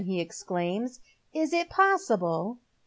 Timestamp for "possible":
1.69-2.57